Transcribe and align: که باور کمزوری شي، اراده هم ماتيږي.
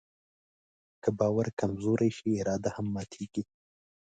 که 1.03 1.09
باور 1.19 1.47
کمزوری 1.59 2.09
شي، 2.17 2.29
اراده 2.41 2.69
هم 2.75 2.85
ماتيږي. 2.95 3.43